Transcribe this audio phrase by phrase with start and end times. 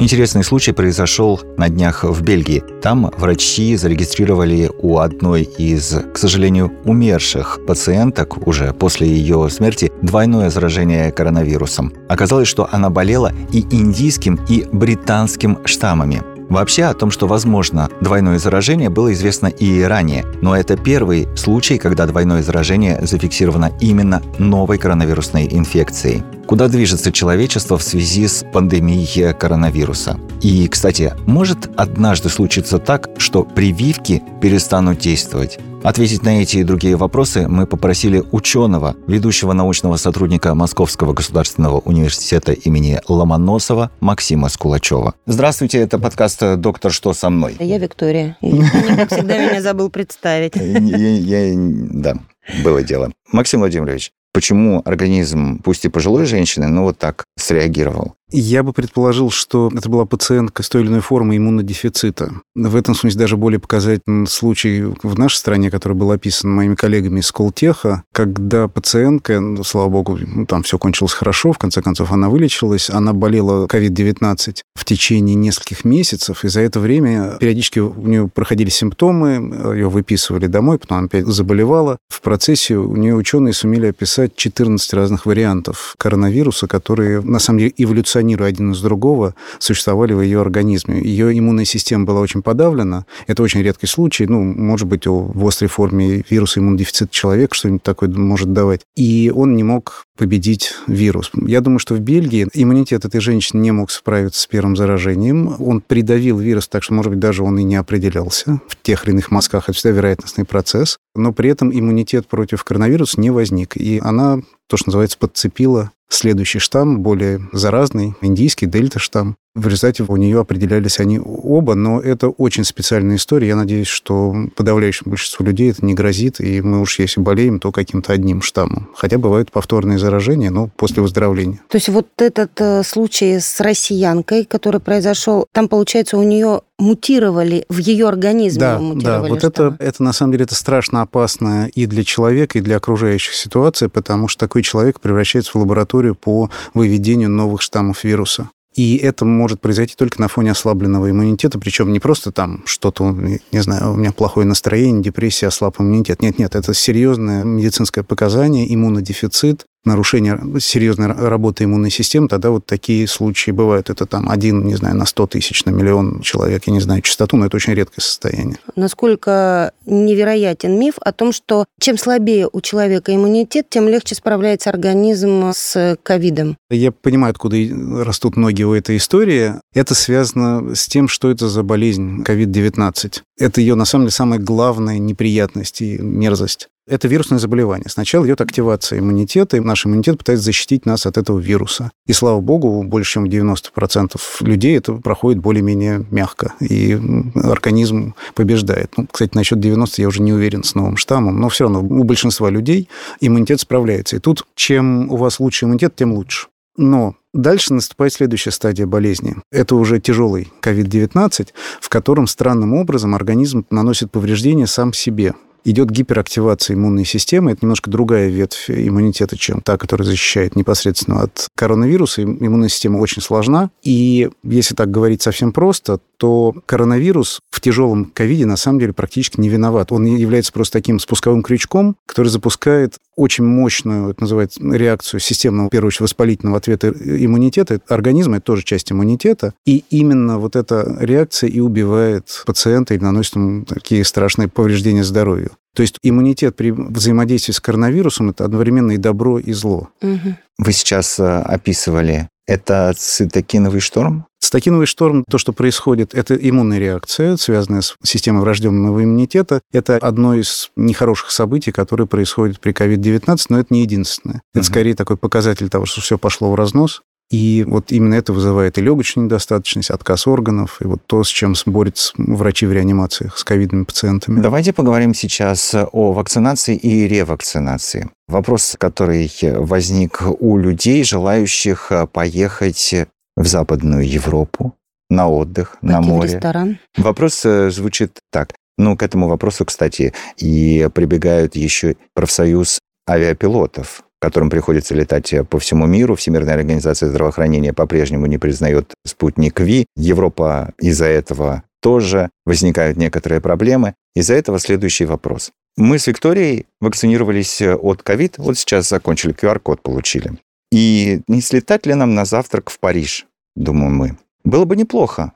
[0.00, 2.62] Интересный случай произошел на днях в Бельгии.
[2.80, 10.50] Там врачи зарегистрировали у одной из, к сожалению, умерших пациенток уже после ее смерти двойное
[10.50, 11.92] заражение коронавирусом.
[12.08, 16.37] Оказалось, что она болела и индийским, и британским штаммами.
[16.48, 21.78] Вообще о том, что возможно двойное заражение, было известно и ранее, но это первый случай,
[21.78, 26.22] когда двойное заражение зафиксировано именно новой коронавирусной инфекцией.
[26.46, 30.18] Куда движется человечество в связи с пандемией коронавируса?
[30.40, 35.58] И, кстати, может однажды случиться так, что прививки перестанут действовать?
[35.84, 42.52] Ответить на эти и другие вопросы мы попросили ученого, ведущего научного сотрудника Московского государственного университета
[42.52, 45.14] имени Ломоносова Максима Скулачева.
[45.26, 48.36] Здравствуйте, это подкаст «Доктор, что со мной?» Я Виктория.
[48.40, 48.60] И
[48.96, 50.54] как всегда, меня забыл представить.
[50.56, 52.16] Я- да,
[52.64, 53.12] было дело.
[53.32, 58.14] Максим Владимирович, почему организм, пусть и пожилой женщины, но вот так среагировал?
[58.30, 62.32] Я бы предположил, что это была пациентка с той или иной формой иммунодефицита.
[62.54, 67.20] В этом смысле даже более показательный случай в нашей стране, который был описан моими коллегами
[67.20, 72.12] из Колтеха, когда пациентка, ну, слава богу, ну, там все кончилось хорошо, в конце концов
[72.12, 78.06] она вылечилась, она болела COVID-19 в течение нескольких месяцев, и за это время периодически у
[78.06, 81.96] нее проходили симптомы, ее выписывали домой, потом она опять заболевала.
[82.10, 87.72] В процессе у нее ученые сумели описать 14 разных вариантов коронавируса, которые, на самом деле,
[88.18, 91.00] эволюционируя один из другого, существовали в ее организме.
[91.00, 93.06] Ее иммунная система была очень подавлена.
[93.26, 94.26] Это очень редкий случай.
[94.26, 98.82] Ну, может быть, в острой форме вируса иммунодефицита человек что-нибудь такое может давать.
[98.96, 101.30] И он не мог победить вирус.
[101.34, 105.54] Я думаю, что в Бельгии иммунитет этой женщины не мог справиться с первым заражением.
[105.60, 109.12] Он придавил вирус, так что, может быть, даже он и не определялся в тех или
[109.12, 109.68] иных мазках.
[109.68, 110.98] Это всегда вероятностный процесс.
[111.14, 113.76] Но при этом иммунитет против коронавируса не возник.
[113.76, 119.36] И она, то, что называется, подцепила следующий штамм, более заразный, индийский дельта-штамм.
[119.58, 123.48] В результате у нее определялись они оба, но это очень специальная история.
[123.48, 127.72] Я надеюсь, что подавляющему большинству людей это не грозит, и мы уж если болеем, то
[127.72, 128.88] каким-то одним штаммом.
[128.94, 131.60] Хотя бывают повторные заражения, но после выздоровления.
[131.68, 137.64] То есть вот этот э, случай с россиянкой, который произошел, там, получается, у нее мутировали
[137.68, 138.60] в ее организме.
[138.60, 142.62] Да, да, вот это, это на самом деле это страшно опасно и для человека, и
[142.62, 148.50] для окружающих ситуаций, потому что такой человек превращается в лабораторию по выведению новых штаммов вируса.
[148.78, 153.60] И это может произойти только на фоне ослабленного иммунитета, причем не просто там что-то, не
[153.60, 156.22] знаю, у меня плохое настроение, депрессия, ослаб иммунитет.
[156.22, 163.50] Нет-нет, это серьезное медицинское показание, иммунодефицит, нарушение серьезной работы иммунной системы, тогда вот такие случаи
[163.50, 163.90] бывают.
[163.90, 167.36] Это там один, не знаю, на 100 тысяч, на миллион человек, я не знаю частоту,
[167.36, 168.58] но это очень редкое состояние.
[168.76, 175.52] Насколько невероятен миф о том, что чем слабее у человека иммунитет, тем легче справляется организм
[175.54, 176.56] с ковидом.
[176.70, 177.56] Я понимаю, откуда
[178.04, 179.54] растут ноги у этой истории.
[179.74, 183.22] Это связано с тем, что это за болезнь COVID-19.
[183.38, 186.68] Это ее, на самом деле, самая главная неприятность и мерзость.
[186.88, 187.88] Это вирусное заболевание.
[187.88, 191.90] Сначала идет активация иммунитета, и наш иммунитет пытается защитить нас от этого вируса.
[192.06, 196.98] И, слава богу, больше чем 90% людей это проходит более-менее мягко, и
[197.34, 198.92] организм побеждает.
[198.96, 202.04] Ну, кстати, насчет 90 я уже не уверен с новым штаммом, но все равно у
[202.04, 202.88] большинства людей
[203.20, 204.16] иммунитет справляется.
[204.16, 206.48] И тут, чем у вас лучше иммунитет, тем лучше.
[206.78, 209.36] Но дальше наступает следующая стадия болезни.
[209.50, 211.48] Это уже тяжелый COVID-19,
[211.80, 215.34] в котором странным образом организм наносит повреждения сам себе.
[215.68, 217.50] Идет гиперактивация иммунной системы.
[217.52, 222.22] Это немножко другая ветвь иммунитета, чем та, которая защищает непосредственно от коронавируса.
[222.22, 223.68] Им- Иммунная система очень сложна.
[223.82, 229.38] И если так говорить совсем просто, то коронавирус в тяжелом ковиде на самом деле практически
[229.40, 229.92] не виноват.
[229.92, 235.70] Он является просто таким спусковым крючком, который запускает очень мощную, это называется, реакцию системного, в
[235.70, 237.80] первую очередь, воспалительного ответа иммунитета.
[237.88, 239.52] Организма это тоже часть иммунитета.
[239.66, 245.50] И именно вот эта реакция и убивает пациента и наносит ему такие страшные повреждения здоровью.
[245.78, 249.90] То есть иммунитет при взаимодействии с коронавирусом– это одновременно и добро, и зло.
[250.02, 250.36] Мгм.
[250.58, 254.26] Вы сейчас э, описывали, это цитокиновый шторм?
[254.40, 259.60] Цитокиновый шторм, то, что происходит, это иммунная реакция, связанная с системой врожденного иммунитета.
[259.72, 264.40] Это одно из нехороших событий, которые происходят при COVID-19, но это не единственное.
[264.54, 264.64] Это Мгм.
[264.64, 267.02] скорее такой показатель того, что все пошло в разнос.
[267.30, 271.54] И вот именно это вызывает и легочную недостаточность, отказ органов, и вот то, с чем
[271.66, 274.40] борются врачи в реанимациях с ковидными пациентами.
[274.40, 278.08] Давайте поговорим сейчас о вакцинации и ревакцинации.
[278.28, 282.94] Вопрос, который возник у людей, желающих поехать
[283.36, 284.74] в Западную Европу
[285.10, 286.34] на отдых, Пойти на в море.
[286.34, 286.78] ресторан.
[286.96, 288.54] Вопрос э, звучит так.
[288.76, 292.78] Ну, к этому вопросу, кстати, и прибегают еще профсоюз
[293.08, 296.14] авиапилотов, которым приходится летать э, по всему миру.
[296.14, 299.86] Всемирная организация здравоохранения по-прежнему не признает спутник Ви.
[299.96, 303.94] Европа из-за этого тоже возникают некоторые проблемы.
[304.14, 305.52] Из-за этого следующий вопрос.
[305.76, 310.38] Мы с Викторией вакцинировались э, от ковид, вот сейчас закончили, QR-код получили.
[310.72, 314.18] И не слетать ли нам на завтрак в Париж, думаем мы.
[314.44, 315.32] Было бы неплохо,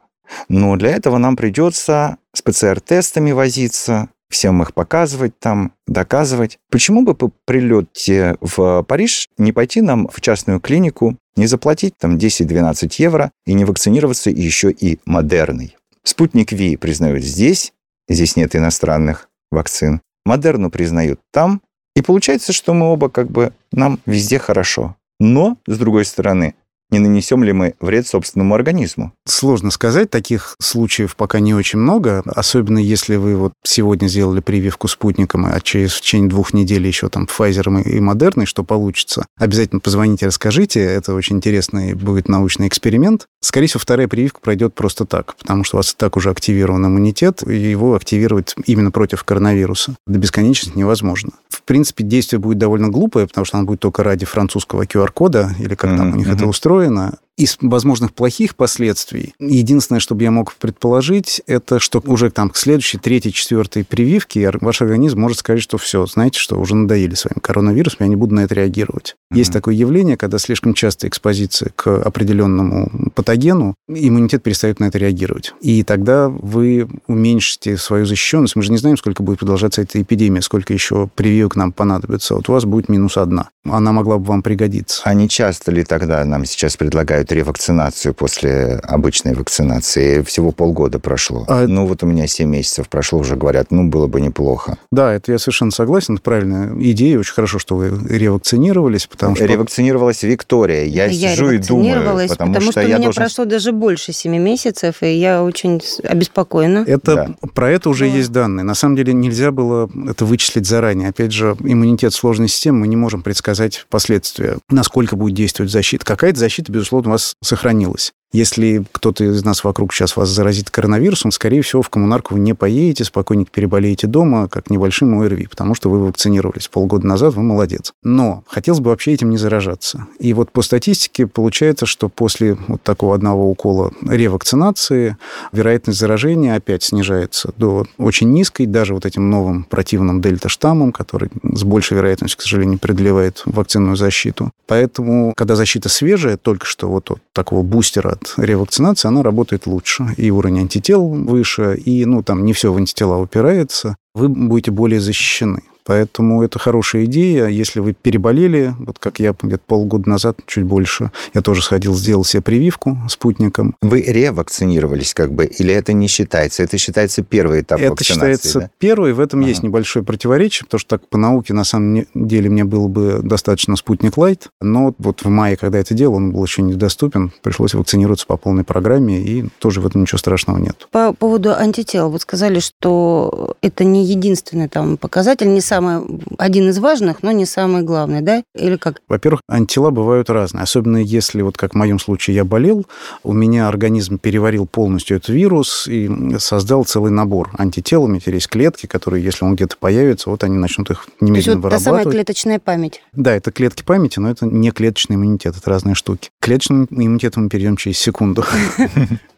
[0.48, 6.58] но для этого нам придется с ПЦР-тестами возиться, всем их показывать там, доказывать.
[6.70, 12.16] Почему бы по прилете в Париж не пойти нам в частную клинику, не заплатить там
[12.16, 15.76] 10-12 евро и не вакцинироваться еще и модерной?
[16.04, 17.72] Спутник Ви признают здесь,
[18.08, 20.00] здесь нет иностранных вакцин.
[20.24, 21.62] Модерну признают там,
[21.94, 24.96] и получается, что мы оба как бы, нам везде хорошо.
[25.20, 26.54] Но, с другой стороны,
[26.92, 29.12] не нанесем ли мы вред собственному организму?
[29.26, 34.86] Сложно сказать, таких случаев пока не очень много, особенно если вы вот сегодня сделали прививку
[34.88, 39.24] спутником, а через в течение двух недель еще там Pfizer и Moderna, что получится.
[39.38, 43.26] Обязательно позвоните, расскажите, это очень интересный будет научный эксперимент.
[43.40, 46.86] Скорее всего, вторая прививка пройдет просто так, потому что у вас и так уже активирован
[46.86, 51.30] иммунитет, и его активировать именно против коронавируса до бесконечности невозможно.
[51.48, 55.74] В принципе, действие будет довольно глупое, потому что оно будет только ради французского QR-кода, или
[55.74, 60.30] как там у них это устроено, устроена, из возможных плохих последствий, единственное, что бы я
[60.30, 65.62] мог предположить, это что уже там к следующей, третьей, четвертой прививке ваш организм может сказать,
[65.62, 69.16] что все, знаете, что уже надоели своим коронавирусом, я не буду на это реагировать.
[69.32, 69.38] Mm-hmm.
[69.38, 75.54] Есть такое явление, когда слишком часто экспозиция к определенному патогену, иммунитет перестает на это реагировать.
[75.60, 78.56] И тогда вы уменьшите свою защищенность.
[78.56, 82.34] Мы же не знаем, сколько будет продолжаться эта эпидемия, сколько еще прививок нам понадобится.
[82.34, 83.48] Вот у вас будет минус одна.
[83.64, 85.02] Она могла бы вам пригодиться.
[85.04, 90.22] А не часто ли тогда нам сейчас предлагают ревакцинацию после обычной вакцинации.
[90.22, 91.44] Всего полгода прошло.
[91.48, 91.66] А...
[91.66, 94.78] Ну, вот у меня 7 месяцев прошло, уже говорят, ну, было бы неплохо.
[94.90, 97.18] Да, это я совершенно согласен, это правильная идея.
[97.18, 99.44] Очень хорошо, что вы ревакцинировались, потому что...
[99.44, 100.84] Ревакцинировалась Виктория.
[100.84, 103.22] Я, я сижу и думаю, потому, потому что, что у меня должен...
[103.22, 106.84] прошло даже больше 7 месяцев, и я очень обеспокоена.
[106.86, 107.48] Это, да.
[107.54, 108.16] Про это уже да.
[108.16, 108.64] есть данные.
[108.64, 111.10] На самом деле нельзя было это вычислить заранее.
[111.10, 116.04] Опять же, иммунитет сложной системы, мы не можем предсказать последствия, насколько будет действовать защита.
[116.04, 118.12] Какая-то защита, безусловно, вас сохранилась.
[118.32, 122.54] Если кто-то из нас вокруг сейчас вас заразит коронавирусом, скорее всего, в коммунарку вы не
[122.54, 127.92] поедете, спокойненько переболеете дома, как небольшим ОРВИ, потому что вы вакцинировались полгода назад, вы молодец.
[128.02, 130.06] Но хотелось бы вообще этим не заражаться.
[130.18, 135.18] И вот по статистике получается, что после вот такого одного укола ревакцинации
[135.52, 141.64] вероятность заражения опять снижается до очень низкой, даже вот этим новым противным дельта-штаммом, который с
[141.64, 144.52] большей вероятностью, к сожалению, преодолевает вакцинную защиту.
[144.66, 150.06] Поэтому, когда защита свежая, только что вот от такого бустера от ревакцинации, она работает лучше.
[150.16, 153.96] И уровень антител выше, и, ну, там не все в антитела упирается.
[154.14, 155.62] Вы будете более защищены.
[155.84, 157.46] Поэтому это хорошая идея.
[157.46, 162.24] Если вы переболели, вот как я где-то полгода назад, чуть больше, я тоже сходил, сделал
[162.24, 163.74] себе прививку спутником.
[163.82, 166.62] Вы ревакцинировались как бы, или это не считается?
[166.62, 168.32] Это считается первый этап это вакцинации?
[168.32, 168.70] Это считается да?
[168.78, 169.48] первый, в этом ага.
[169.48, 173.76] есть небольшое противоречие, потому что так по науке на самом деле мне было бы достаточно
[173.76, 178.26] спутник Лайт, но вот в мае, когда это делал, он был еще недоступен, пришлось вакцинироваться
[178.26, 180.88] по полной программе, и тоже в этом ничего страшного нет.
[180.90, 186.78] По поводу антител, вы сказали, что это не единственный там показатель, не самый, один из
[186.78, 188.42] важных, но не самый главный, да?
[188.54, 189.00] Или как?
[189.08, 190.62] Во-первых, антитела бывают разные.
[190.62, 192.84] Особенно если, вот как в моем случае, я болел,
[193.22, 198.04] у меня организм переварил полностью этот вирус и создал целый набор антител.
[198.04, 201.32] У меня теперь есть клетки, которые, если он где-то появится, вот они начнут их немедленно
[201.32, 201.84] То есть вот вырабатывать.
[201.84, 203.02] та самая клеточная память?
[203.12, 206.30] Да, это клетки памяти, но это не клеточный иммунитет, это разные штуки.
[206.40, 208.44] К клеточному иммунитету мы перейдем через секунду.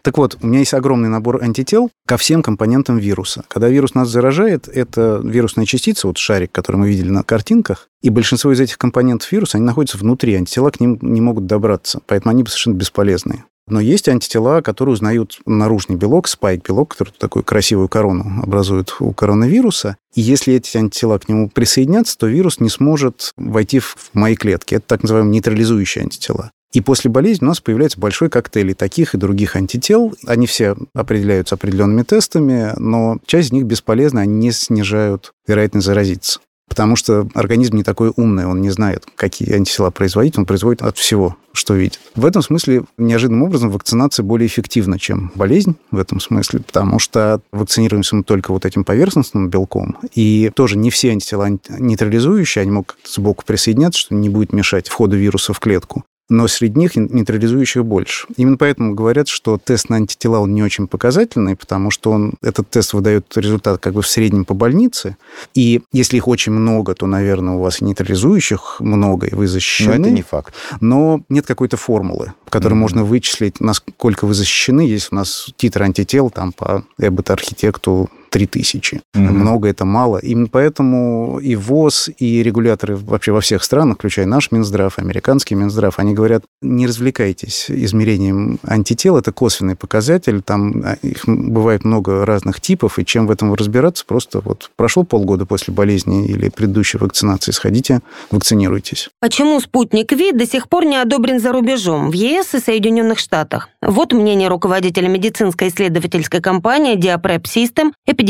[0.05, 3.43] Так вот, у меня есть огромный набор антител ко всем компонентам вируса.
[3.49, 8.11] Когда вирус нас заражает, это вирусная частица, вот шарик, который мы видели на картинках, и
[8.11, 12.31] большинство из этих компонентов вируса, они находятся внутри, антитела к ним не могут добраться, поэтому
[12.31, 13.45] они совершенно бесполезны.
[13.67, 19.97] Но есть антитела, которые узнают наружный белок, спайк-белок, который такую красивую корону образует у коронавируса.
[20.15, 24.75] И если эти антитела к нему присоединятся, то вирус не сможет войти в мои клетки.
[24.75, 26.51] Это так называемые нейтрализующие антитела.
[26.75, 30.13] И после болезни у нас появляется большой коктейль и таких и других антител.
[30.27, 36.41] Они все определяются определенными тестами, но часть из них бесполезна, они не снижают вероятность заразиться.
[36.69, 40.97] Потому что организм не такой умный, он не знает, какие антитела производить, он производит от
[40.97, 42.01] всего, что видит.
[42.17, 47.41] В этом смысле, неожиданным образом, вакцинация более эффективна, чем болезнь в этом смысле, потому что
[47.53, 52.97] вакцинируемся мы только вот этим поверхностным белком, и тоже не все антитела нейтрализующие, они могут
[53.07, 56.05] сбоку присоединяться, что не будет мешать входу вируса в клетку.
[56.29, 58.27] Но среди них нейтрализующих больше.
[58.37, 62.71] Именно поэтому говорят, что тест на антитела он не очень показательный, потому что он, этот
[62.71, 65.17] тест выдает результат как бы в среднем по больнице.
[65.55, 69.99] И если их очень много, то, наверное, у вас нейтрализующих много, и вы защищены.
[69.99, 70.55] Но это не факт.
[70.81, 72.77] Но нет какой-то формулы, в которой mm-hmm.
[72.77, 74.83] можно вычислить, насколько вы защищены.
[74.83, 78.95] Есть у нас титр антител там по эббот-архитекту 3000.
[78.95, 79.21] Mm-hmm.
[79.21, 80.19] Много это мало.
[80.19, 86.01] Именно поэтому и ВОЗ, и регуляторы вообще во всех странах, включая наш Минздрав, американский Минздрав,
[86.01, 92.61] они говорят, не развлекайтесь измерением антител, это косвенный показатель, там а, их бывает много разных
[92.61, 97.53] типов, и чем в этом разбираться, просто вот прошло полгода после болезни или предыдущей вакцинации,
[97.53, 98.01] сходите,
[98.33, 99.11] вакцинируйтесь.
[99.21, 103.69] Почему спутник Ви до сих пор не одобрен за рубежом, в ЕС и Соединенных Штатах?
[103.81, 108.24] Вот мнение руководителя медицинской исследовательской компании Diaprep System, эпидемиолога,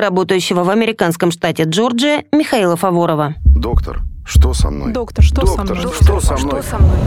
[0.00, 3.34] работающего в американском штате Джорджия, Михаила Фаворова.
[3.44, 4.92] Доктор, что со мной?
[4.92, 5.92] Доктор, что Доктор, со мной?
[5.94, 6.62] Что со мной?
[6.62, 6.98] Что со мной?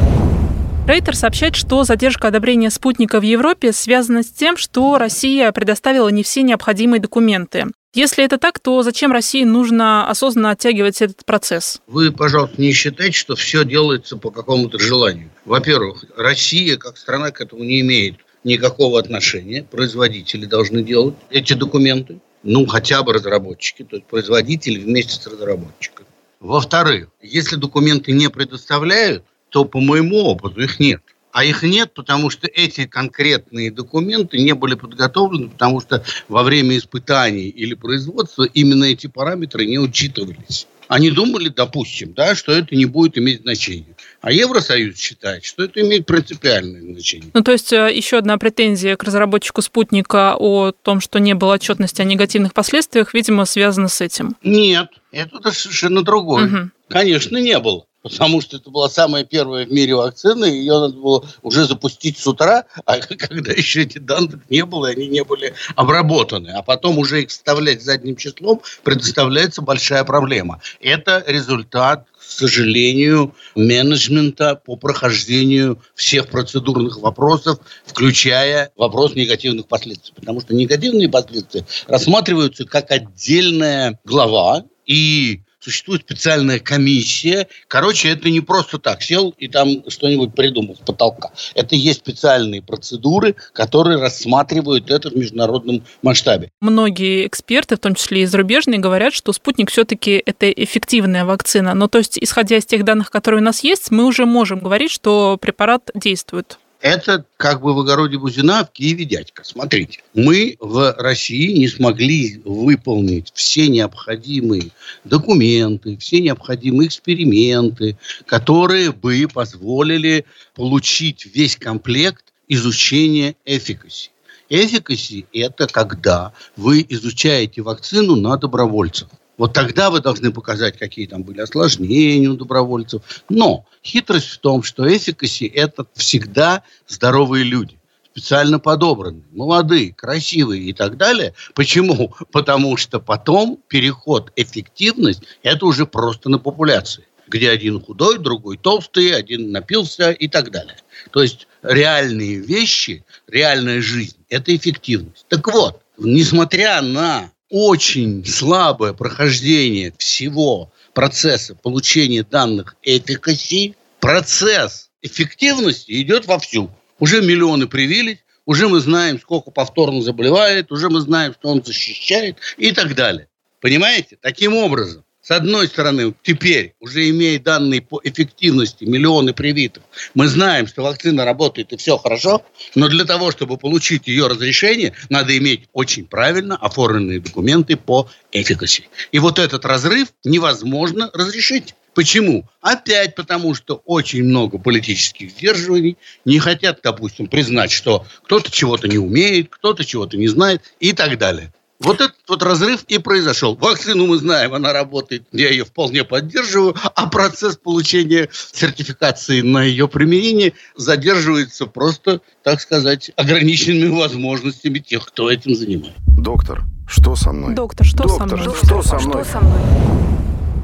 [0.87, 6.23] Рейтер сообщает, что задержка одобрения спутника в Европе связана с тем, что Россия предоставила не
[6.23, 7.65] все необходимые документы.
[7.93, 11.81] Если это так, то зачем России нужно осознанно оттягивать этот процесс?
[11.87, 15.29] Вы, пожалуйста, не считайте, что все делается по какому-то желанию.
[15.43, 19.63] Во-первых, Россия как страна к этому не имеет никакого отношения.
[19.63, 22.19] Производители должны делать эти документы.
[22.43, 26.07] Ну, хотя бы разработчики, то есть производители вместе с разработчиками.
[26.39, 31.01] Во-вторых, если документы не предоставляют, то по моему опыту их нет.
[31.31, 36.77] А их нет, потому что эти конкретные документы не были подготовлены, потому что во время
[36.77, 40.67] испытаний или производства именно эти параметры не учитывались.
[40.87, 43.95] Они думали, допустим, да, что это не будет иметь значения.
[44.21, 47.31] А Евросоюз считает, что это имеет принципиальное значение.
[47.33, 51.53] Ну, то есть э, еще одна претензия к разработчику спутника о том, что не было
[51.53, 54.35] отчетности о негативных последствиях, видимо, связана с этим.
[54.43, 56.45] Нет, это совершенно другое.
[56.45, 56.69] Угу.
[56.89, 60.95] Конечно, не было потому что это была самая первая в мире вакцина, и ее надо
[60.95, 65.53] было уже запустить с утра, а когда еще эти данных не было, они не были
[65.75, 66.49] обработаны.
[66.49, 70.61] А потом уже их вставлять задним числом предоставляется большая проблема.
[70.79, 80.13] Это результат к сожалению, менеджмента по прохождению всех процедурных вопросов, включая вопрос негативных последствий.
[80.13, 87.47] Потому что негативные последствия рассматриваются как отдельная глава, и существует специальная комиссия.
[87.67, 91.31] Короче, это не просто так сел и там что-нибудь придумал с потолка.
[91.55, 96.51] Это есть специальные процедуры, которые рассматривают это в международном масштабе.
[96.61, 101.73] Многие эксперты, в том числе и зарубежные, говорят, что спутник все-таки это эффективная вакцина.
[101.73, 104.91] Но то есть, исходя из тех данных, которые у нас есть, мы уже можем говорить,
[104.91, 106.59] что препарат действует.
[106.79, 109.43] Это как бы в огороде Бузина, в Киеве дядька.
[109.43, 114.69] Смотрите, мы в России не смогли выполнить все необходимые
[115.03, 124.11] документы, все необходимые эксперименты, которые бы позволили получить весь комплект изучения эффикаси.
[124.49, 129.09] Эффикаси– это когда вы изучаете вакцину на добровольцах.
[129.37, 133.01] Вот тогда вы должны показать, какие там были осложнения у добровольцев.
[133.29, 137.77] Но хитрость в том, что эффикаси– это всегда здоровые люди
[138.17, 141.35] специально подобранные, молодые, красивые и так далее.
[141.53, 142.15] Почему?
[142.31, 149.15] Потому что потом переход, эффективность– это уже просто на популяции, где один худой, другой толстый,
[149.15, 150.77] один напился и так далее.
[151.11, 155.27] То есть реальные вещи, реальная жизнь– это эффективность.
[155.29, 166.25] Так вот, несмотря на очень слабое прохождение всего процесса получения данных эффикаси, процесс эффективности идет
[166.25, 166.71] вовсю.
[166.99, 172.37] Уже миллионы привились, уже мы знаем, сколько повторно заболевает, уже мы знаем, что он защищает
[172.57, 173.27] и так далее.
[173.61, 174.17] Понимаете?
[174.21, 180.67] Таким образом, с одной стороны, теперь, уже имея данные по эффективности, миллионы привитых, мы знаем,
[180.67, 185.67] что вакцина работает и все хорошо, но для того, чтобы получить ее разрешение, надо иметь
[185.73, 188.87] очень правильно оформленные документы по эффикаси.
[189.11, 191.75] И вот этот разрыв невозможно разрешить.
[191.93, 192.47] Почему?
[192.61, 198.97] Опять потому, что очень много политических сдерживаний, не хотят, допустим, признать, что кто-то чего-то не
[198.97, 201.51] умеет, кто-то чего-то не знает и так далее.
[201.79, 203.55] Вот этот вот разрыв и произошел.
[203.55, 209.87] Вакцину мы знаем, она работает, я ее вполне поддерживаю, а процесс получения сертификации на ее
[209.87, 216.01] применение задерживается просто, так сказать, ограниченными возможностями тех, кто этим занимается.
[216.07, 217.53] Доктор, что со мной?
[217.53, 218.55] Доктор, что Доктор, со мной?
[218.55, 219.23] что со мной?
[219.23, 219.61] Что со мной?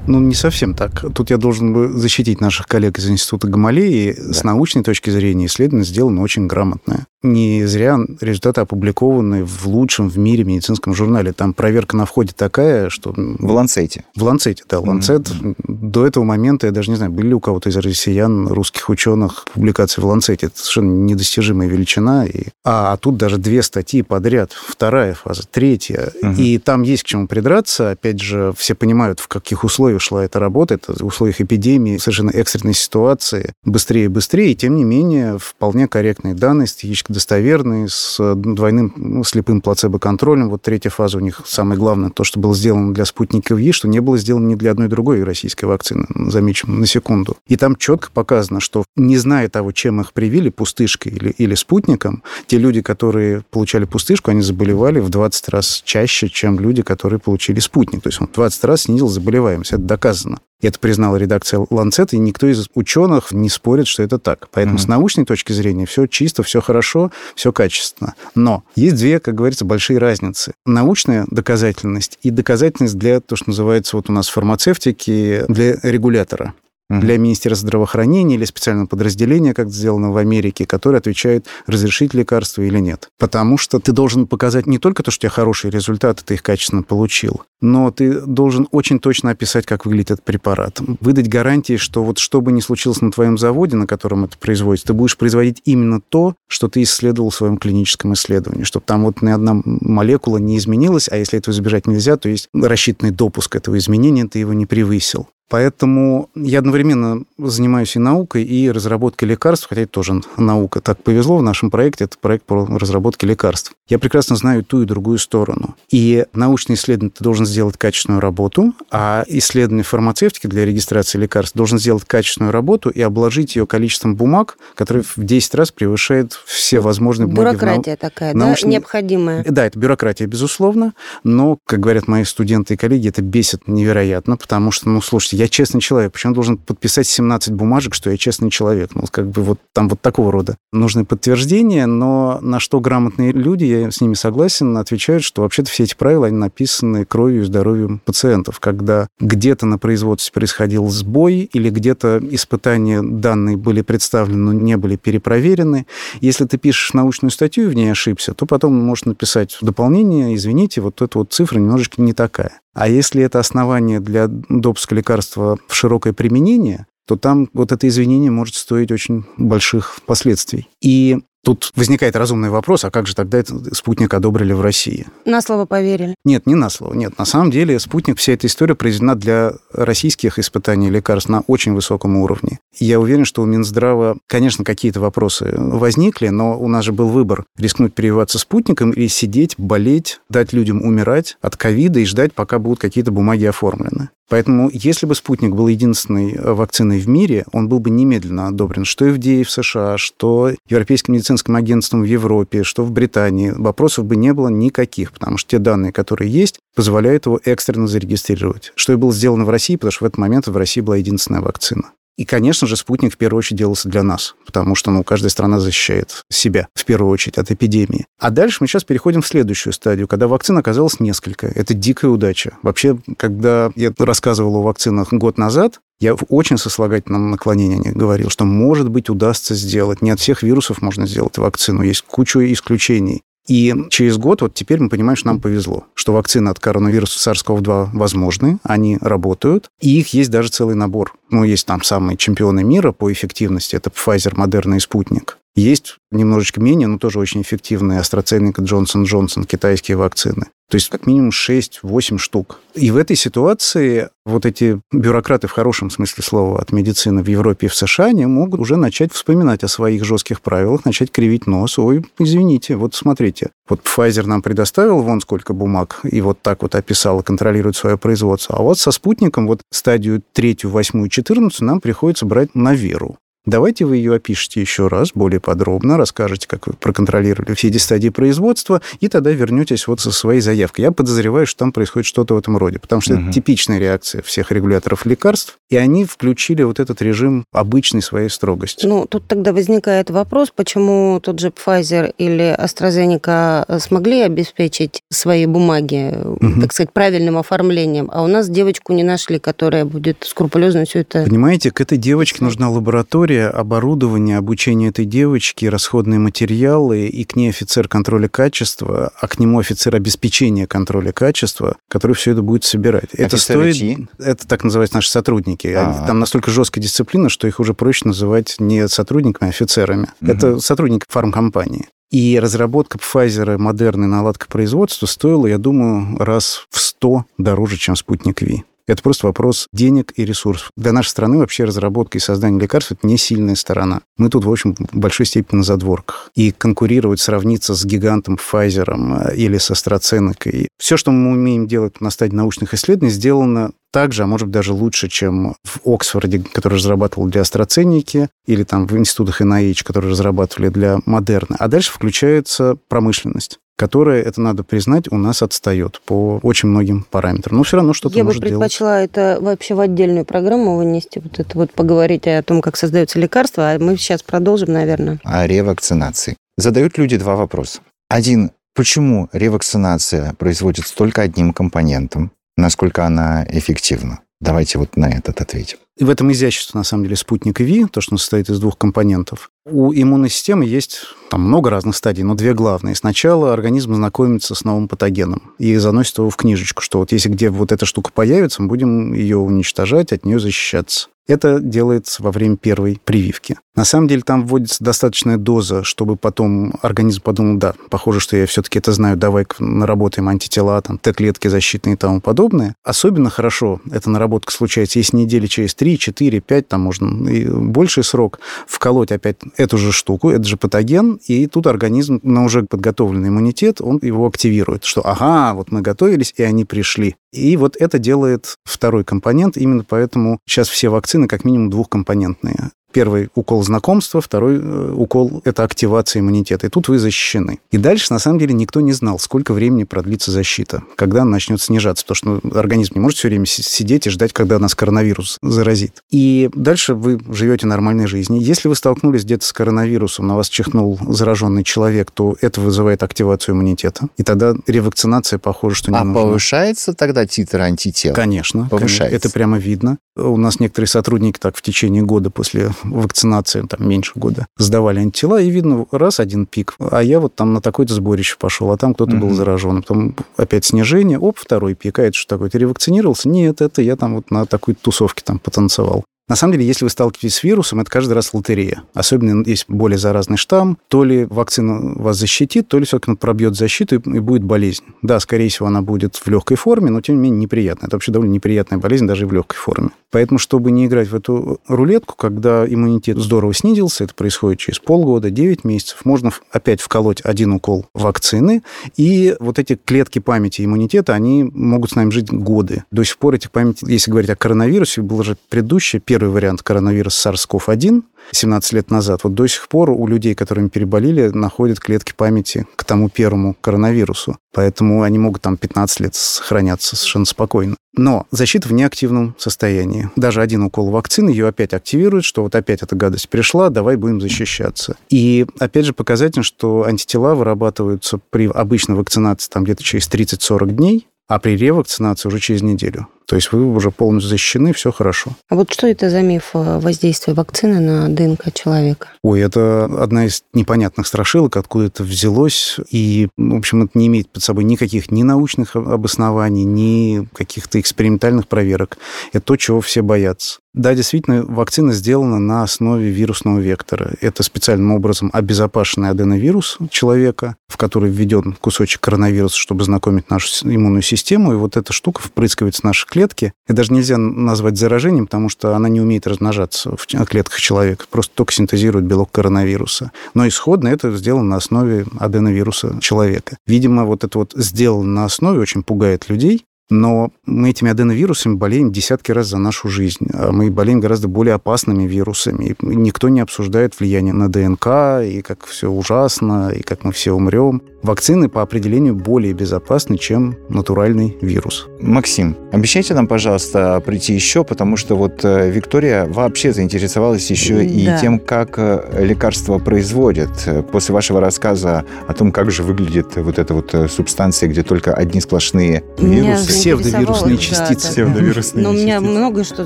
[0.05, 1.05] Ну, не совсем так.
[1.13, 4.13] Тут я должен бы защитить наших коллег из Института Гамалеи.
[4.13, 4.33] Да.
[4.33, 7.07] С научной точки зрения исследование сделано очень грамотное.
[7.23, 11.31] Не зря результаты опубликованы в лучшем в мире медицинском журнале.
[11.31, 13.13] Там проверка на входе такая, что...
[13.15, 14.03] В Ланцете.
[14.15, 14.79] В Ланцете, да.
[14.79, 15.29] Ланцет.
[15.29, 15.55] Mm-hmm.
[15.67, 19.45] До этого момента, я даже не знаю, были ли у кого-то из россиян, русских ученых
[19.53, 20.47] публикации в Ланцете.
[20.47, 22.25] Это совершенно недостижимая величина.
[22.25, 22.47] И...
[22.65, 24.51] А, а тут даже две статьи подряд.
[24.51, 26.11] Вторая фаза, третья.
[26.21, 26.35] Mm-hmm.
[26.37, 27.91] И там есть к чему придраться.
[27.91, 30.73] Опять же, все понимают, в каких условиях шла эта работа.
[30.73, 33.53] Это в условиях эпидемии, совершенно экстренной ситуации.
[33.63, 34.51] Быстрее и быстрее.
[34.51, 40.49] И тем не менее, вполне корректные данные, статистически достоверные, с двойным ну, слепым плацебо-контролем.
[40.49, 43.87] Вот третья фаза у них самое главное, то, что было сделано для спутника ВИ, что
[43.87, 47.37] не было сделано ни для одной другой российской вакцины, замечу на секунду.
[47.47, 52.23] И там четко показано, что не зная того, чем их привили, пустышкой или, или спутником,
[52.47, 57.59] те люди, которые получали пустышку, они заболевали в 20 раз чаще, чем люди, которые получили
[57.59, 58.01] спутник.
[58.01, 59.73] То есть он в 20 раз снизил заболеваемость.
[59.73, 60.39] Это доказано.
[60.67, 64.47] Это признала редакция Lancet, и никто из ученых не спорит, что это так.
[64.51, 64.81] Поэтому mm-hmm.
[64.81, 68.15] с научной точки зрения все чисто, все хорошо, все качественно.
[68.35, 70.53] Но есть две, как говорится, большие разницы.
[70.65, 76.53] Научная доказательность и доказательность для, то, что называется вот у нас фармацевтики, для регулятора
[76.99, 82.79] для Министерства здравоохранения или специального подразделения, как сделано в Америке, которое отвечает, разрешить лекарство или
[82.79, 83.09] нет.
[83.19, 86.43] Потому что ты должен показать не только то, что у тебя хорошие результаты, ты их
[86.43, 90.79] качественно получил, но ты должен очень точно описать, как выглядит этот препарат.
[90.99, 94.87] Выдать гарантии, что вот что бы ни случилось на твоем заводе, на котором это производится,
[94.87, 99.21] ты будешь производить именно то, что ты исследовал в своем клиническом исследовании, чтобы там вот
[99.21, 103.77] ни одна молекула не изменилась, а если этого избежать нельзя, то есть рассчитанный допуск этого
[103.77, 105.27] изменения, ты его не превысил.
[105.53, 110.81] Поэтому я одновременно занимаюсь и наукой, и разработкой лекарств, хотя это тоже наука.
[110.81, 113.73] Так повезло в нашем проекте, это проект по разработке лекарств.
[113.87, 115.75] Я прекрасно знаю ту и другую сторону.
[115.91, 122.05] И научный исследователь должен сделать качественную работу, а исследование фармацевтики для регистрации лекарств должен сделать
[122.05, 127.49] качественную работу и обложить ее количеством бумаг, которое в 10 раз превышает все возможные бумаги.
[127.49, 127.97] Бюрократия нау...
[128.09, 128.69] такая, научной...
[128.69, 129.43] да, необходимая.
[129.43, 130.93] Да, это бюрократия, безусловно,
[131.23, 135.49] но, как говорят мои студенты и коллеги, это бесит невероятно, потому что, ну, слушайте, я
[135.49, 138.91] честный человек, почему должен подписать 17 бумажек, что я честный человек?
[138.95, 143.65] Ну, как бы вот там вот такого рода нужны подтверждения, но на что грамотные люди,
[143.65, 147.99] я с ними согласен, отвечают, что вообще-то все эти правила, они написаны кровью и здоровьем
[147.99, 148.61] пациентов.
[148.61, 154.95] Когда где-то на производстве происходил сбой или где-то испытания данные были представлены, но не были
[154.95, 155.87] перепроверены,
[156.21, 160.35] если ты пишешь научную статью и в ней ошибся, то потом можешь написать в дополнение,
[160.35, 162.62] извините, вот эта вот цифра немножечко не такая.
[162.73, 168.31] А если это основание для допуска лекарства в широкое применение, то там вот это извинение
[168.31, 170.69] может стоить очень больших последствий.
[170.81, 175.07] И Тут возникает разумный вопрос, а как же тогда этот спутник одобрили в России?
[175.25, 176.15] На слово поверили.
[176.23, 176.93] Нет, не на слово.
[176.93, 181.73] Нет, на самом деле спутник, вся эта история произведена для российских испытаний лекарств на очень
[181.73, 182.59] высоком уровне.
[182.79, 187.43] я уверен, что у Минздрава, конечно, какие-то вопросы возникли, но у нас же был выбор
[187.57, 192.79] рискнуть прививаться спутником или сидеть, болеть, дать людям умирать от ковида и ждать, пока будут
[192.79, 194.09] какие-то бумаги оформлены.
[194.33, 198.83] Поэтому, если бы спутник был единственной э, вакциной в мире, он был бы немедленно одобрен,
[198.83, 203.53] что FDA в США, что Европейским медицинским агентством в Европе, что в Британии.
[203.55, 208.71] Вопросов бы не было никаких, потому что те данные, которые есть, позволяют его экстренно зарегистрировать.
[208.73, 211.41] Что и было сделано в России, потому что в этот момент в России была единственная
[211.41, 211.91] вакцина.
[212.17, 215.59] И, конечно же, спутник в первую очередь делался для нас, потому что ну, каждая страна
[215.59, 218.05] защищает себя в первую очередь от эпидемии.
[218.19, 221.47] А дальше мы сейчас переходим в следующую стадию, когда вакцин оказалось несколько.
[221.47, 222.57] Это дикая удача.
[222.61, 228.45] Вообще, когда я рассказывал о вакцинах год назад, я в очень сослагательном наклонении говорил, что,
[228.45, 230.01] может быть, удастся сделать.
[230.01, 231.81] Не от всех вирусов можно сделать вакцину.
[231.81, 233.23] Есть куча исключений.
[233.47, 237.89] И через год, вот теперь мы понимаем, что нам повезло, что вакцины от коронавируса SARS-CoV-2
[237.93, 241.13] возможны, они работают, и их есть даже целый набор.
[241.29, 245.37] Ну, есть там самые чемпионы мира по эффективности, это Pfizer, Moderna и Спутник.
[245.55, 250.47] Есть немножечко менее, но тоже очень эффективные AstraZeneca, Johnson Johnson, китайские вакцины.
[250.69, 252.59] То есть как минимум 6-8 штук.
[252.73, 257.67] И в этой ситуации вот эти бюрократы в хорошем смысле слова от медицины в Европе
[257.67, 261.77] и в США, они могут уже начать вспоминать о своих жестких правилах, начать кривить нос.
[261.77, 266.73] Ой, извините, вот смотрите, вот Pfizer нам предоставил вон сколько бумаг и вот так вот
[266.73, 268.55] описал и контролирует свое производство.
[268.57, 273.17] А вот со спутником вот стадию третью, восьмую, четырнадцатую нам приходится брать на веру.
[273.45, 278.07] Давайте вы ее опишите еще раз, более подробно, расскажете, как вы проконтролировали все эти стадии
[278.07, 280.83] производства, и тогда вернетесь вот со своей заявкой.
[280.83, 283.23] Я подозреваю, что там происходит что-то в этом роде, потому что угу.
[283.23, 288.85] это типичная реакция всех регуляторов лекарств, и они включили вот этот режим обычной своей строгости.
[288.85, 296.15] Ну, тут тогда возникает вопрос, почему тот же Pfizer или AstraZeneca смогли обеспечить свои бумаги,
[296.23, 296.61] угу.
[296.61, 301.25] так сказать, правильным оформлением, а у нас девочку не нашли, которая будет скрупулезно все это...
[301.25, 307.35] Понимаете, к этой девочке нужна лаборатория, история, оборудование, обучение этой девочки, расходные материалы, и к
[307.35, 312.63] ней офицер контроля качества, а к нему офицер обеспечения контроля качества, который все это будет
[312.63, 313.13] собирать.
[313.13, 313.75] Это стоит...
[313.75, 314.07] Чьи?
[314.19, 315.67] Это так называются наши сотрудники.
[315.67, 316.07] А-а-а.
[316.07, 320.07] Там настолько жесткая дисциплина, что их уже проще называть не сотрудниками, а офицерами.
[320.21, 320.31] Угу.
[320.31, 321.87] Это сотрудники фармкомпании.
[322.11, 328.43] И разработка Pfizer модерной наладка производства стоила, я думаю, раз в 100 дороже, чем спутник
[328.43, 328.63] Ви.
[328.87, 330.71] Это просто вопрос денег и ресурсов.
[330.75, 334.01] Для нашей страны вообще разработка и создание лекарств– это не сильная сторона.
[334.17, 336.29] Мы тут, в общем, в большой степени на задворках.
[336.35, 340.67] И конкурировать, сравниться с гигантом Pfizer э, или с AstraZeneca.
[340.77, 344.53] Все, что мы умеем делать на стадии научных исследований, сделано так же, а может быть
[344.53, 350.11] даже лучше, чем в Оксфорде, который разрабатывал для AstraZeneca, или там в институтах NIH, которые
[350.11, 351.55] разрабатывали для Модерна.
[351.59, 357.57] А дальше включается промышленность которая, это надо признать, у нас отстает по очень многим параметрам.
[357.57, 359.11] Но все равно что-то Я может бы предпочла делать.
[359.11, 363.71] это вообще в отдельную программу вынести, вот это вот поговорить о том, как создаются лекарства,
[363.71, 365.19] а мы сейчас продолжим, наверное.
[365.23, 366.37] О ревакцинации.
[366.57, 367.79] Задают люди два вопроса.
[368.09, 372.31] Один, почему ревакцинация производится только одним компонентом?
[372.55, 374.19] Насколько она эффективна?
[374.39, 375.77] Давайте вот на этот ответим.
[375.97, 378.77] И в этом изящество, на самом деле, спутник ВИ, то, что он состоит из двух
[378.77, 379.49] компонентов.
[379.65, 382.95] У иммунной системы есть там много разных стадий, но две главные.
[382.95, 387.49] Сначала организм знакомится с новым патогеном и заносит его в книжечку, что вот если где
[387.49, 391.07] вот эта штука появится, мы будем ее уничтожать, от нее защищаться.
[391.25, 393.57] Это делается во время первой прививки.
[393.75, 398.45] На самом деле там вводится достаточная доза, чтобы потом организм подумал, да, похоже, что я
[398.45, 402.75] все-таки это знаю, давай наработаем антитела, там, Т-клетки защитные и тому подобное.
[402.83, 408.03] Особенно хорошо эта наработка случается, если недели через 3, 4, 5, там можно и больший
[408.03, 413.29] срок вколоть опять эту же штуку, это же патоген, и тут организм на уже подготовленный
[413.29, 417.15] иммунитет, он его активирует, что ага, вот мы готовились, и они пришли.
[417.31, 422.71] И вот это делает второй компонент, именно поэтому сейчас все вакцины как минимум двухкомпонентные.
[422.93, 426.67] Первый укол знакомства, второй э, укол– это активация иммунитета.
[426.67, 427.59] И тут вы защищены.
[427.71, 431.59] И дальше, на самом деле, никто не знал, сколько времени продлится защита, когда она начнет
[431.59, 435.39] снижаться, потому что ну, организм не может все время сидеть и ждать, когда нас коронавирус
[435.41, 436.03] заразит.
[436.11, 438.41] И дальше вы живете нормальной жизнью.
[438.41, 443.55] Если вы столкнулись где-то с коронавирусом, на вас чихнул зараженный человек, то это вызывает активацию
[443.55, 444.07] иммунитета.
[444.17, 446.21] И тогда ревакцинация, похоже, что не а нужна.
[446.21, 448.13] А повышается тогда титр антител?
[448.13, 448.67] Конечно.
[448.69, 449.15] Повышается.
[449.15, 449.97] Это прямо видно.
[450.15, 455.41] У нас некоторые сотрудники так в течение года после вакцинации, там, меньше года, сдавали антитела,
[455.41, 458.93] и видно, раз один пик, а я вот там на такое-то сборище пошел, а там
[458.93, 459.19] кто-то mm-hmm.
[459.19, 459.81] был заражен.
[459.81, 462.49] Потом опять снижение, оп, второй пик, а это что такое?
[462.49, 463.27] Ты ревакцинировался?
[463.29, 466.03] Нет, это я там вот на такой тусовке там потанцевал.
[466.29, 468.83] На самом деле, если вы сталкиваетесь с вирусом, это каждый раз лотерея.
[468.93, 470.77] Особенно есть более заразный штамм.
[470.87, 474.85] То ли вакцина вас защитит, то ли все-таки он пробьет защиту и будет болезнь.
[475.01, 477.87] Да, скорее всего, она будет в легкой форме, но тем не менее неприятная.
[477.87, 479.89] Это вообще довольно неприятная болезнь даже и в легкой форме.
[480.13, 485.31] Поэтому, чтобы не играть в эту рулетку, когда иммунитет здорово снизился, это происходит через полгода,
[485.31, 488.61] 9 месяцев, можно опять вколоть один укол вакцины,
[488.95, 492.83] и вот эти клетки памяти иммунитета, они могут с нами жить годы.
[492.91, 497.31] До сих пор этих памяти, если говорить о коронавирусе, был же предыдущий, первый вариант коронавируса
[497.31, 499.21] SARS-CoV-1, 17 лет назад.
[499.23, 504.37] Вот до сих пор у людей, которыми переболели, находят клетки памяти к тому первому коронавирусу.
[504.53, 507.75] Поэтому они могут там 15 лет сохраняться совершенно спокойно.
[507.95, 510.09] Но защита в неактивном состоянии.
[510.15, 514.19] Даже один укол вакцины ее опять активирует, что вот опять эта гадость пришла, давай будем
[514.19, 514.95] защищаться.
[515.09, 521.07] И опять же показательно, что антитела вырабатываются при обычной вакцинации там где-то через 30-40 дней,
[521.27, 523.07] а при ревакцинации уже через неделю.
[523.25, 525.31] То есть вы уже полностью защищены, все хорошо.
[525.49, 529.09] А вот что это за миф э, воздействия вакцины на ДНК человека?
[529.23, 532.77] Ой, это одна из непонятных страшилок, откуда это взялось.
[532.89, 538.47] И, в общем, это не имеет под собой никаких ни научных обоснований, ни каких-то экспериментальных
[538.47, 538.97] проверок.
[539.31, 540.59] Это то, чего все боятся.
[540.73, 544.15] Да, действительно, вакцина сделана на основе вирусного вектора.
[544.21, 551.03] Это специальным образом обезопасенный аденовирус человека, в который введен кусочек коронавируса, чтобы знакомить нашу иммунную
[551.03, 551.53] систему.
[551.53, 553.53] И вот эта штука впрыскивается в наши клетки.
[553.67, 558.33] Это даже нельзя назвать заражением, потому что она не умеет размножаться в клетках человека, просто
[558.35, 560.11] только синтезирует белок коронавируса.
[560.33, 563.57] Но исходно это сделано на основе аденовируса человека.
[563.67, 568.91] Видимо, вот это вот сделано на основе очень пугает людей, но мы этими аденовирусами болеем
[568.91, 570.27] десятки раз за нашу жизнь.
[570.33, 572.75] А мы болеем гораздо более опасными вирусами.
[572.81, 574.87] И никто не обсуждает влияние на ДНК,
[575.23, 577.81] и как все ужасно, и как мы все умрем.
[578.03, 581.87] Вакцины по определению более безопасны, чем натуральный вирус.
[582.01, 587.83] Максим, обещайте нам, пожалуйста, прийти еще, потому что вот э, Виктория вообще заинтересовалась еще да.
[587.83, 590.67] и тем, как э, лекарства производят.
[590.91, 595.13] После вашего рассказа о том, как же выглядит вот эта вот э, субстанция, где только
[595.13, 598.07] одни сплошные вирусы Псевдовирусные частицы.
[598.07, 598.11] Да.
[598.11, 599.31] Псевдовирусные Но меня частицы.
[599.31, 599.85] многое что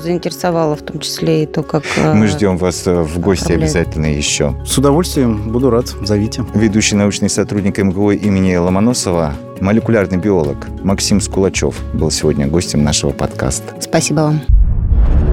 [0.00, 1.84] заинтересовало, в том числе и то, как...
[1.96, 4.54] э, Мы ждем вас э, в гости обязательно еще.
[4.66, 5.86] С удовольствием буду рад.
[6.02, 6.44] Зовите.
[6.54, 13.74] Ведущий научный сотрудник МГУ имени Ломоносова, молекулярный биолог Максим Скулачев был сегодня гостем нашего подкаста.
[13.80, 14.40] Спасибо вам.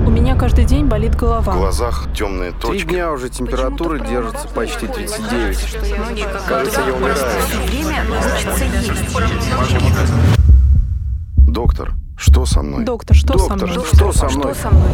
[0.05, 1.53] У меня каждый день болит В голова.
[1.53, 2.87] глазах темные Три точки.
[2.87, 5.57] дня уже температура держится почти 39.
[6.47, 7.15] Кажется, я умираю.
[11.55, 12.83] Доктор, что со мной?
[12.83, 13.85] Доктор, что со Доктор, мной?
[13.85, 14.53] что со мной?
[14.53, 14.89] Что со мной?